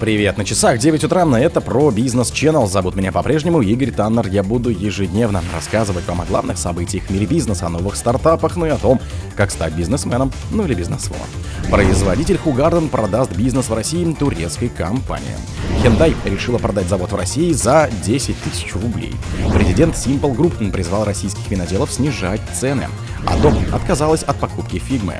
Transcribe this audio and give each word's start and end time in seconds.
Привет, 0.00 0.38
на 0.38 0.44
часах 0.44 0.78
9 0.78 1.02
утра, 1.02 1.24
на 1.24 1.40
это 1.40 1.60
про 1.60 1.90
бизнес 1.90 2.30
Channel. 2.30 2.68
Зовут 2.68 2.94
меня 2.94 3.10
по-прежнему 3.10 3.62
Игорь 3.62 3.90
Таннер. 3.90 4.28
Я 4.28 4.44
буду 4.44 4.70
ежедневно 4.70 5.42
рассказывать 5.52 6.06
вам 6.06 6.20
о 6.20 6.24
главных 6.24 6.56
событиях 6.56 7.02
в 7.04 7.10
мире 7.10 7.26
бизнеса, 7.26 7.66
о 7.66 7.68
новых 7.68 7.96
стартапах, 7.96 8.54
ну 8.54 8.66
и 8.66 8.68
о 8.68 8.76
том, 8.76 9.00
как 9.34 9.50
стать 9.50 9.72
бизнесменом, 9.72 10.30
ну 10.52 10.64
или 10.66 10.74
бизнесвоном. 10.74 11.26
Производитель 11.68 12.38
Хугарден 12.38 12.90
продаст 12.90 13.32
бизнес 13.34 13.68
в 13.68 13.74
России 13.74 14.04
турецкой 14.14 14.68
компании. 14.68 15.36
Hyundai 15.82 16.14
решила 16.24 16.58
продать 16.58 16.86
завод 16.86 17.10
в 17.10 17.16
России 17.16 17.52
за 17.52 17.90
10 18.04 18.40
тысяч 18.42 18.74
рублей. 18.74 19.14
Президент 19.52 19.96
Simple 19.96 20.36
Group 20.36 20.70
призвал 20.70 21.04
российских 21.04 21.50
виноделов 21.50 21.92
снижать 21.92 22.40
цены. 22.54 22.86
Adobe 23.24 23.74
отказалась 23.74 24.22
от 24.22 24.36
покупки 24.36 24.78
фигмы. 24.78 25.14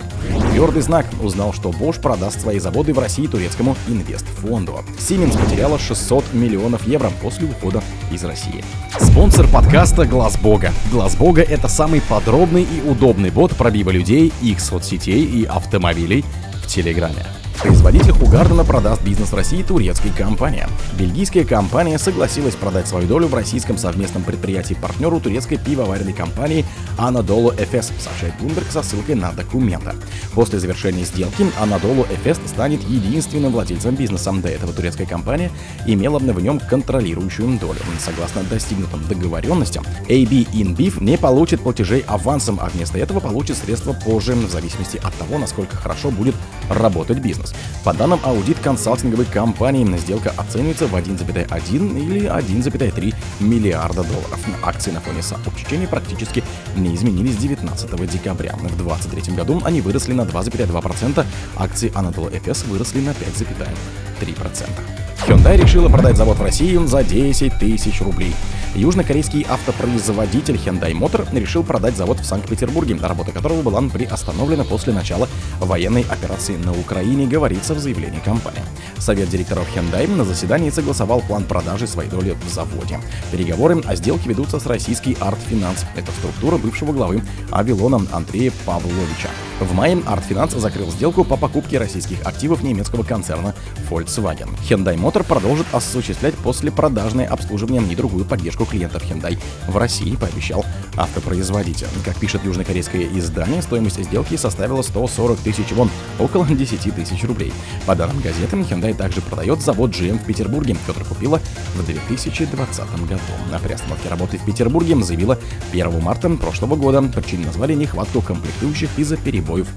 Твердый 0.53 0.83
знак 0.83 1.07
узнал, 1.21 1.53
что 1.53 1.71
Bosch 1.71 2.01
продаст 2.01 2.41
свои 2.41 2.59
заводы 2.59 2.95
в 2.95 2.99
России 2.99 3.27
турецкому 3.27 3.77
инвестфонду. 3.89 4.68
Siemens 4.99 5.37
потеряла 5.39 5.79
600 5.79 6.35
миллионов 6.35 6.87
евро 6.87 7.11
после 7.23 7.47
ухода 7.47 7.83
из 8.11 8.25
России. 8.25 8.65
Спонсор 8.99 9.47
подкаста 9.49 10.05
Глаз 10.07 10.37
Бога. 10.39 10.73
Глаз 10.91 11.17
Бога 11.17 11.43
это 11.43 11.69
самый 11.69 12.01
подробный 12.01 12.63
и 12.63 12.89
удобный 12.89 13.31
бот 13.31 13.57
пробива 13.57 13.91
людей, 13.91 14.33
их 14.43 14.61
соцсетей 14.61 15.25
и 15.25 15.45
автомобилей 15.45 16.25
в 16.63 16.67
Телеграме. 16.67 17.25
Производитель 17.61 18.13
Хугардена 18.13 18.63
продаст 18.65 19.03
бизнес 19.03 19.33
России 19.33 19.65
турецкой 19.65 20.11
компании. 20.11 20.65
Бельгийская 20.97 21.45
компания 21.45 21.99
согласилась 21.99 22.55
продать 22.55 22.87
свою 22.87 23.09
долю 23.09 23.27
в 23.27 23.35
российском 23.35 23.77
совместном 23.79 24.23
предприятии 24.23 24.75
партнеру 24.75 25.19
турецкой 25.19 25.57
пивоваренной 25.57 26.13
компании 26.13 26.65
Anadolu 26.99 27.57
Efes, 27.57 27.91
сообщает 27.99 28.35
Bloomberg 28.41 28.71
со 28.71 28.85
ссылкой 28.85 29.17
на 29.17 29.33
документы. 29.33 29.93
После 30.35 30.61
завершения 30.61 31.03
сделки 31.03 31.47
Anadolu 31.61 32.07
Efes 32.09 32.39
станет 32.47 32.81
единственным 32.85 33.51
владельцем 33.51 33.97
бизнеса. 33.97 34.33
До 34.33 34.49
этого 34.49 34.73
турецкая 34.73 35.07
компания 35.07 35.51
имела 35.85 36.21
в 36.21 36.41
нем 36.43 36.61
контролирующую 36.61 37.59
долю. 37.59 37.81
Согласно 37.99 38.45
достигнутым 38.45 39.05
договоренностям, 39.09 39.85
AB 40.09 40.49
InBeef 40.53 41.03
не 41.03 41.19
получит 41.19 41.61
платежей 41.61 42.05
авансом, 42.07 42.61
а 42.61 42.69
вместо 42.69 42.99
этого 42.99 43.19
получит 43.19 43.57
средства 43.57 43.95
позже, 43.95 44.35
в 44.35 44.51
зависимости 44.51 44.99
от 44.99 45.13
того, 45.15 45.39
насколько 45.39 45.77
хорошо 45.77 46.11
будет 46.11 46.37
работать 46.69 47.19
бизнес 47.19 47.48
бизнес. 47.49 47.55
По 47.85 47.93
данным 47.93 48.21
аудит 48.23 48.59
консалтинговой 48.59 49.27
компании, 49.27 49.85
сделка 49.99 50.33
оценивается 50.37 50.87
в 50.87 50.95
1,1 50.95 51.99
или 51.99 52.29
1,3 52.29 53.15
миллиарда 53.41 54.03
долларов. 54.03 54.39
Акции 54.63 54.91
на 54.91 55.01
фоне 55.01 55.23
сообщения 55.23 55.87
практически 55.87 56.43
не 56.77 56.95
изменились 56.95 57.37
19 57.37 58.11
декабря. 58.11 58.55
В 58.57 58.77
2023 58.77 59.35
году 59.35 59.63
они 59.65 59.81
выросли 59.81 60.13
на 60.13 60.23
2,2%, 60.23 61.25
акции 61.57 61.91
Anadolu 61.93 62.31
Efes 62.31 62.69
выросли 62.69 63.01
на 63.01 63.11
5,3%. 63.11 65.08
Hyundai 65.29 65.59
решила 65.59 65.91
продать 65.91 66.17
завод 66.17 66.39
в 66.39 66.43
России 66.43 66.75
за 66.87 67.05
10 67.05 67.59
тысяч 67.59 68.01
рублей. 68.01 68.35
Южнокорейский 68.75 69.45
автопроизводитель 69.47 70.55
Hyundai 70.55 70.93
Motor 70.93 71.29
решил 71.39 71.63
продать 71.63 71.99
завод 71.99 72.21
в 72.21 72.25
Санкт-Петербурге, 72.25 72.97
работа 73.03 73.33
которого 73.33 73.61
была 73.61 73.83
приостановлена 73.83 74.65
после 74.65 74.95
начала 74.95 75.29
военной 75.61 76.07
операции 76.09 76.57
на 76.57 76.73
Украине, 76.73 77.27
говорится 77.27 77.75
в 77.75 77.79
заявлении 77.79 78.21
компании. 78.21 78.63
Совет 78.97 79.29
директоров 79.29 79.69
Hyundai 79.77 80.09
на 80.11 80.25
заседании 80.25 80.71
согласовал 80.71 81.21
план 81.21 81.45
продажи 81.45 81.87
своей 81.87 82.09
доли 82.09 82.35
в 82.43 82.49
заводе. 82.51 82.99
Переговоры 83.31 83.83
о 83.85 83.97
сделке 83.97 84.31
ведутся 84.31 84.59
с 84.59 84.65
российской 84.65 85.13
Art 85.13 85.37
Finance. 85.51 85.85
Это 85.95 86.11
структура 86.13 86.57
бывшего 86.57 86.93
главы 86.93 87.23
Авилона 87.51 88.01
Андрея 88.13 88.51
Павловича. 88.65 89.29
В 89.61 89.75
мае 89.75 89.97
Art 89.97 90.23
Finance 90.29 90.57
закрыл 90.57 90.89
сделку 90.93 91.25
по 91.25 91.37
покупке 91.37 91.79
российских 91.79 92.25
активов 92.25 92.63
немецкого 92.63 93.03
концерна 93.03 93.57
Volkswagen. 93.91 94.49
Hyundai 94.61 94.97
Motor 94.97 95.25
продолжит 95.25 95.67
осуществлять 95.73 96.35
послепродажное 96.37 97.27
обслуживание 97.27 97.83
и 97.83 97.97
другую 97.97 98.25
поддержку 98.25 98.67
клиентов 98.67 99.03
Hyundai 99.03 99.37
в 99.67 99.77
России, 99.77 100.15
пообещал 100.15 100.65
автопроизводитель. 100.97 101.89
Как 102.05 102.17
пишет 102.17 102.45
южнокорейское 102.45 103.09
издание, 103.19 103.61
стоимость 103.61 104.01
сделки 104.05 104.37
составила 104.37 104.83
140 104.83 105.39
тысяч 105.41 105.73
вон, 105.73 105.91
около 106.21 106.47
10 106.47 106.95
тысяч 106.95 107.25
рублей. 107.25 107.53
По 107.85 107.97
данным 107.97 108.21
газеты, 108.21 108.57
Hyundai 108.59 108.95
также 108.95 109.21
продает 109.23 109.61
завод 109.61 109.91
GM 109.91 110.21
в 110.21 110.25
Петербурге, 110.25 110.77
который 110.87 111.05
купила 111.05 111.41
в 111.75 111.85
2020 111.85 113.07
году. 113.09 113.21
На 113.51 113.59
приостановке 113.59 114.09
работы 114.09 114.39
в 114.39 114.45
Петербурге 114.45 114.95
заявила 115.03 115.37
1 115.73 116.01
марта 116.01 116.31
прошлого 116.31 116.77
года. 116.77 117.03
Причиной 117.03 117.47
назвали 117.47 117.75
нехватку 117.75 118.21
комплектующих 118.21 118.91
из-за 118.97 119.17
перебоев 119.49 119.69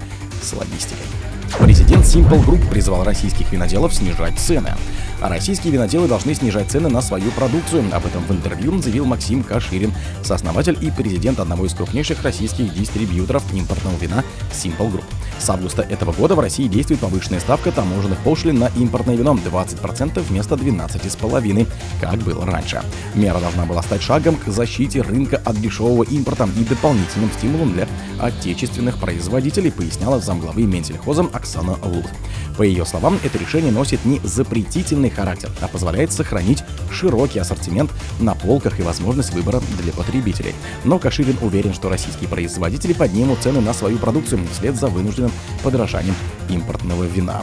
с 0.42 0.52
логистикой. 0.52 1.06
Президент 1.58 2.04
Simple 2.04 2.44
Group 2.44 2.68
призвал 2.68 3.04
российских 3.04 3.50
виноделов 3.52 3.94
снижать 3.94 4.38
цены. 4.38 4.74
А 5.22 5.28
российские 5.28 5.72
виноделы 5.72 6.08
должны 6.08 6.34
снижать 6.34 6.68
цены 6.68 6.88
на 6.88 7.00
свою 7.00 7.30
продукцию. 7.30 7.84
Об 7.92 8.04
этом 8.04 8.24
в 8.24 8.32
интервью 8.32 8.82
заявил 8.82 9.04
Максим 9.04 9.44
Каширин, 9.44 9.94
сооснователь 10.24 10.76
и 10.80 10.90
президент 10.90 11.38
одного 11.38 11.64
из 11.64 11.74
крупнейших 11.74 12.24
российских 12.24 12.74
дистрибьюторов 12.74 13.44
импортного 13.54 13.96
вина 13.98 14.24
Simple 14.52 14.90
Group. 14.90 15.04
С 15.38 15.48
августа 15.48 15.82
этого 15.82 16.12
года 16.12 16.34
в 16.34 16.40
России 16.40 16.66
действует 16.66 17.00
повышенная 17.00 17.38
ставка 17.38 17.70
таможенных 17.70 18.18
пошлин 18.18 18.58
на 18.58 18.66
импортное 18.76 19.14
вино 19.14 19.34
20% 19.34 20.20
вместо 20.20 20.56
12,5%, 20.56 21.68
как 22.00 22.16
было 22.18 22.44
раньше. 22.44 22.82
Мера 23.14 23.38
должна 23.38 23.64
была 23.64 23.82
стать 23.82 24.02
шагом 24.02 24.34
к 24.34 24.48
защите 24.48 25.02
рынка 25.02 25.40
от 25.44 25.60
дешевого 25.60 26.02
импорта 26.02 26.48
и 26.58 26.64
дополнительным 26.64 27.30
стимулом 27.38 27.72
для 27.74 27.86
отечественных 28.20 28.98
производителей, 28.98 29.70
поясняла 29.70 30.20
замглавы 30.20 30.62
Менсельхозом 30.64 31.30
Оксана 31.32 31.76
Лут. 31.82 32.06
По 32.56 32.62
ее 32.62 32.84
словам, 32.84 33.18
это 33.24 33.38
решение 33.38 33.72
носит 33.72 34.04
не 34.04 34.20
запретительный 34.24 35.11
характер, 35.12 35.50
а 35.60 35.68
позволяет 35.68 36.12
сохранить 36.12 36.64
широкий 36.90 37.38
ассортимент 37.38 37.90
на 38.20 38.34
полках 38.34 38.80
и 38.80 38.82
возможность 38.82 39.32
выбора 39.32 39.60
для 39.82 39.92
потребителей. 39.92 40.54
Но 40.84 40.98
Каширин 40.98 41.36
уверен, 41.40 41.74
что 41.74 41.88
российские 41.88 42.28
производители 42.28 42.92
поднимут 42.92 43.40
цены 43.40 43.60
на 43.60 43.74
свою 43.74 43.98
продукцию 43.98 44.46
вслед 44.52 44.76
за 44.76 44.88
вынужденным 44.88 45.32
подражанием 45.62 46.14
импортного 46.48 47.04
вина. 47.04 47.42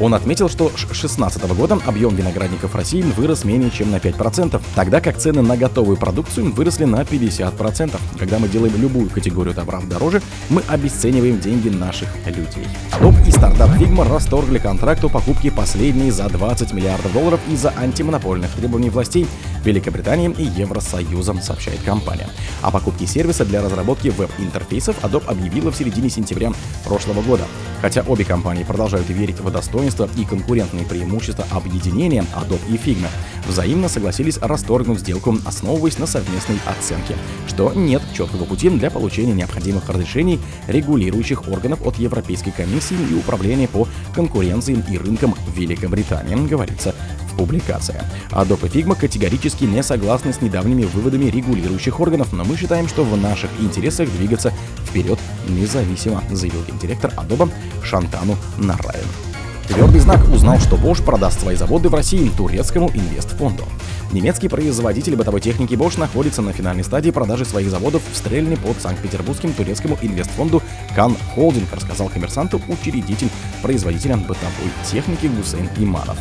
Он 0.00 0.14
отметил, 0.14 0.48
что 0.48 0.68
с 0.68 0.84
2016 0.86 1.42
года 1.54 1.78
объем 1.86 2.14
виноградников 2.14 2.74
России 2.74 3.02
вырос 3.02 3.44
менее 3.44 3.70
чем 3.70 3.90
на 3.90 3.96
5%, 3.96 4.60
тогда 4.74 5.00
как 5.00 5.18
цены 5.18 5.42
на 5.42 5.56
готовую 5.56 5.96
продукцию 5.96 6.52
выросли 6.52 6.84
на 6.84 7.02
50%. 7.02 7.98
Когда 8.18 8.38
мы 8.38 8.48
делаем 8.48 8.74
любую 8.80 9.10
категорию 9.10 9.54
товаров 9.54 9.88
дороже, 9.88 10.22
мы 10.50 10.62
обесцениваем 10.68 11.40
деньги 11.40 11.68
наших 11.68 12.08
людей. 12.26 12.66
Adobe 12.92 13.26
и 13.26 13.30
стартап 13.30 13.70
Figma 13.70 14.08
расторгли 14.08 14.58
контракт 14.58 15.04
о 15.04 15.08
покупке 15.08 15.50
последней 15.50 16.10
за 16.10 16.28
20 16.28 16.72
миллиардов 16.72 17.12
долларов 17.12 17.40
из-за 17.48 17.72
антимонопольных 17.76 18.50
требований 18.52 18.90
властей 18.90 19.26
Великобритании 19.64 20.30
и 20.30 20.44
Евросоюзом, 20.44 21.42
сообщает 21.42 21.80
компания. 21.82 22.28
О 22.62 22.70
покупке 22.70 23.06
сервиса 23.06 23.44
для 23.44 23.62
разработки 23.62 24.08
веб-интерфейсов 24.08 24.96
Adobe 25.02 25.26
объявила 25.26 25.70
в 25.70 25.76
середине 25.76 26.08
сентября 26.08 26.52
прошлого 26.84 27.22
года. 27.22 27.44
Хотя 27.80 28.02
обе 28.02 28.24
компании 28.24 28.64
продолжают 28.64 29.08
верить 29.08 29.40
в 29.40 29.50
достоинство 29.50 29.87
и 30.16 30.24
конкурентные 30.24 30.84
преимущества 30.84 31.46
объединения 31.50 32.24
Adobe 32.34 32.60
и 32.68 32.76
Figma, 32.76 33.08
взаимно 33.46 33.88
согласились 33.88 34.38
расторгнуть 34.38 35.00
сделку, 35.00 35.36
основываясь 35.44 35.98
на 35.98 36.06
совместной 36.06 36.58
оценке, 36.66 37.16
что 37.46 37.72
нет 37.72 38.02
четкого 38.14 38.44
пути 38.44 38.68
для 38.70 38.90
получения 38.90 39.32
необходимых 39.32 39.88
разрешений 39.88 40.38
регулирующих 40.66 41.48
органов 41.48 41.86
от 41.86 41.96
Европейской 41.96 42.50
комиссии 42.50 42.96
и 43.10 43.14
Управления 43.14 43.68
по 43.68 43.88
конкуренции 44.14 44.82
и 44.90 44.98
рынкам 44.98 45.34
Великобритании, 45.54 46.46
говорится 46.46 46.94
публикация. 47.38 48.04
Adobe 48.32 48.66
и 48.66 48.82
Figma 48.82 48.98
категорически 48.98 49.64
не 49.64 49.82
согласны 49.82 50.32
с 50.32 50.42
недавними 50.42 50.84
выводами 50.84 51.26
регулирующих 51.26 52.00
органов, 52.00 52.32
но 52.32 52.44
мы 52.44 52.56
считаем, 52.56 52.88
что 52.88 53.04
в 53.04 53.16
наших 53.16 53.50
интересах 53.60 54.10
двигаться 54.10 54.52
вперед 54.84 55.18
независимо, 55.48 56.22
заявил 56.30 56.64
гендиректор 56.66 57.12
Adobe 57.16 57.50
Шантану 57.82 58.36
Нараин. 58.58 59.27
Твердый 59.68 60.00
знак 60.00 60.26
узнал, 60.32 60.58
что 60.58 60.76
Bosch 60.76 61.04
продаст 61.04 61.40
свои 61.40 61.54
заводы 61.54 61.90
в 61.90 61.94
России 61.94 62.30
турецкому 62.34 62.90
инвестфонду. 62.94 63.64
Немецкий 64.12 64.48
производитель 64.48 65.14
бытовой 65.14 65.42
техники 65.42 65.74
Bosch 65.74 66.00
находится 66.00 66.40
на 66.40 66.54
финальной 66.54 66.84
стадии 66.84 67.10
продажи 67.10 67.44
своих 67.44 67.68
заводов 67.68 68.00
в 68.10 68.16
Стрельне 68.16 68.56
под 68.56 68.80
Санкт-Петербургским 68.80 69.52
турецкому 69.52 69.98
инвестфонду 70.00 70.62
Кан 70.96 71.14
Холдинг, 71.34 71.70
рассказал 71.70 72.08
коммерсанту 72.08 72.62
учредитель 72.66 73.28
производителя 73.60 74.16
бытовой 74.16 74.70
техники 74.90 75.26
Гусейн 75.26 75.68
Иманов. 75.76 76.16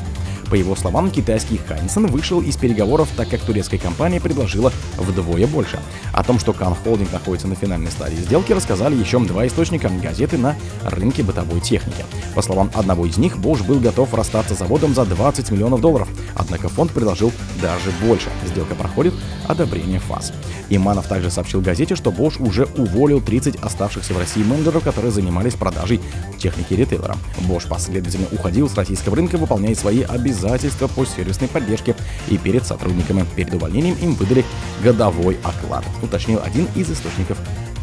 По 0.49 0.55
его 0.55 0.75
словам, 0.75 1.11
китайский 1.11 1.59
Хайнсон 1.67 2.07
вышел 2.07 2.41
из 2.41 2.55
переговоров, 2.55 3.09
так 3.17 3.29
как 3.29 3.41
турецкая 3.41 3.79
компания 3.79 4.21
предложила 4.21 4.71
вдвое 4.97 5.45
больше. 5.45 5.79
О 6.13 6.23
том, 6.23 6.39
что 6.39 6.53
Кан 6.53 6.73
Холдинг 6.73 7.11
находится 7.11 7.47
на 7.47 7.55
финальной 7.55 7.91
стадии 7.91 8.15
сделки, 8.15 8.53
рассказали 8.53 8.95
еще 8.95 9.19
два 9.19 9.45
источника 9.45 9.89
газеты 9.89 10.37
на 10.37 10.55
рынке 10.83 11.23
бытовой 11.23 11.59
техники. 11.59 12.05
По 12.33 12.41
словам 12.41 12.71
одного 12.75 13.05
из 13.05 13.17
них, 13.17 13.35
Bosch 13.35 13.65
был 13.65 13.79
готов 13.79 14.13
расстаться 14.13 14.55
с 14.55 14.59
заводом 14.59 14.93
за 14.93 15.05
20 15.05 15.51
миллионов 15.51 15.81
долларов, 15.81 16.07
однако 16.35 16.69
фонд 16.69 16.91
предложил 16.91 17.31
даже 17.61 17.91
больше. 18.05 18.29
Сделка 18.45 18.75
проходит 18.75 19.13
одобрение 19.47 19.99
ФАС. 19.99 20.31
Иманов 20.69 21.07
также 21.07 21.29
сообщил 21.29 21.61
газете, 21.61 21.95
что 21.95 22.11
Bosch 22.11 22.41
уже 22.41 22.65
уволил 22.77 23.21
30 23.21 23.57
оставшихся 23.57 24.13
в 24.13 24.17
России 24.17 24.43
менеджеров, 24.43 24.83
которые 24.83 25.11
занимались 25.11 25.55
продажей 25.55 25.99
техники 26.37 26.73
ритейлера. 26.73 27.17
Bosch 27.49 27.67
последовательно 27.67 28.27
уходил 28.31 28.69
с 28.69 28.75
российского 28.75 29.15
рынка, 29.15 29.37
выполняя 29.37 29.75
свои 29.75 30.03
обязательства 30.03 30.36
обязательства 30.37 30.87
по 30.87 31.05
сервисной 31.05 31.49
поддержке 31.49 31.95
и 32.27 32.37
перед 32.37 32.65
сотрудниками. 32.65 33.25
Перед 33.35 33.53
увольнением 33.53 33.95
им 33.95 34.13
выдали 34.13 34.45
годовой 34.83 35.37
оклад, 35.43 35.83
уточнил 36.01 36.39
один 36.43 36.67
из 36.75 36.91
источников 36.91 37.37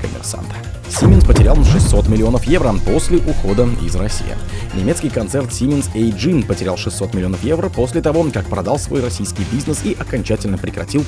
коммерсанта. 0.04 0.54
Siemens 0.88 1.26
потерял 1.26 1.56
600 1.64 2.08
миллионов 2.08 2.44
евро 2.44 2.74
после 2.84 3.18
ухода 3.18 3.66
из 3.82 3.96
России. 3.96 4.36
Немецкий 4.74 5.08
концерн 5.08 5.46
Siemens 5.46 5.90
AG 5.94 6.46
потерял 6.46 6.76
600 6.76 7.14
миллионов 7.14 7.42
евро 7.42 7.68
после 7.68 8.02
того, 8.02 8.24
как 8.32 8.46
продал 8.46 8.78
свой 8.78 9.00
российский 9.00 9.44
бизнес 9.50 9.80
и 9.84 9.96
окончательно 9.98 10.58
прекратил 10.58 11.04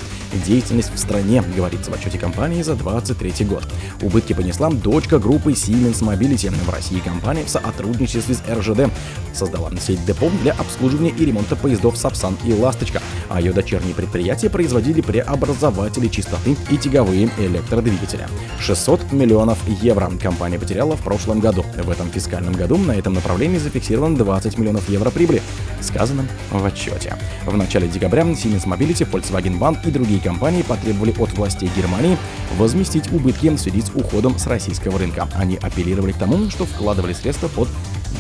деятельность 0.47 0.93
в 0.95 0.99
стране, 0.99 1.43
говорится 1.55 1.91
в 1.91 1.95
отчете 1.95 2.19
компании 2.19 2.63
за 2.63 2.75
2023 2.75 3.47
год. 3.47 3.65
Убытки 4.03 4.33
понесла 4.33 4.71
дочка 4.71 5.19
группы 5.19 5.53
Siemens 5.53 6.03
Mobility. 6.03 6.51
В 6.65 6.71
России 6.71 6.99
компания 6.99 7.45
в 7.45 7.51
сотрудничестве 7.51 8.35
с 8.35 8.43
РЖД 8.49 8.91
создала 9.35 9.71
сеть 9.79 10.05
депо 10.07 10.31
для 10.43 10.53
обслуживания 10.53 11.11
и 11.11 11.25
ремонта 11.25 11.55
поездов 11.55 11.97
Сапсан 11.97 12.37
и 12.45 12.53
Ласточка, 12.55 13.03
а 13.29 13.41
ее 13.41 13.53
дочерние 13.53 13.95
предприятия 13.95 14.51
производили 14.51 15.01
преобразователи 15.01 16.09
чистоты 16.09 16.57
и 16.71 16.77
тяговые 16.77 17.31
электродвигатели. 17.39 18.27
600 18.61 19.13
миллионов 19.13 19.59
евро 19.83 20.11
компания 20.21 20.59
потеряла 20.59 20.97
в 20.97 21.03
прошлом 21.03 21.41
году. 21.41 21.65
В 21.77 21.91
этом 21.91 22.11
фискальном 22.11 22.55
году 22.55 22.77
на 22.77 22.93
этом 22.93 23.15
направлении 23.15 23.59
зафиксировано 23.59 24.17
20 24.17 24.59
миллионов 24.59 24.89
евро 24.89 25.11
прибыли, 25.11 25.43
сказано 25.81 26.27
в 26.51 26.65
отчете. 26.65 27.17
В 27.45 27.57
начале 27.57 27.89
декабря 27.89 28.23
Siemens 28.23 28.67
Mobility, 28.67 29.09
Volkswagen 29.11 29.59
Bank 29.59 29.87
и 29.87 29.91
другие 29.91 30.21
компании 30.21 30.63
потребовали 30.63 31.15
от 31.19 31.33
властей 31.33 31.71
Германии 31.77 32.17
возместить 32.59 33.13
убытки 33.13 33.49
в 33.49 33.59
связи 33.59 33.83
с 33.83 33.91
уходом 33.95 34.39
с 34.39 34.47
российского 34.47 34.99
рынка. 34.99 35.29
Они 35.35 35.57
апеллировали 35.57 36.13
к 36.13 36.19
тому, 36.19 36.51
что 36.51 36.65
вкладывали 36.65 37.13
средства 37.13 37.49
под 37.49 37.69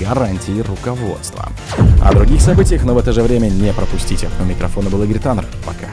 гарантии 0.01 0.61
руководства. 0.61 1.49
О 2.03 2.13
других 2.15 2.41
событиях, 2.41 2.85
но 2.85 2.95
в 2.95 2.99
это 2.99 3.13
же 3.13 3.23
время 3.23 3.49
не 3.49 3.73
пропустите. 3.73 4.29
У 4.41 4.45
микрофона 4.45 4.91
был 4.91 5.03
Игорь 5.03 5.19
Таннер. 5.19 5.47
Пока. 5.65 5.89